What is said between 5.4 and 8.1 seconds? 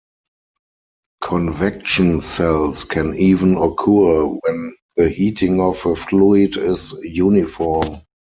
of a fluid is uniform.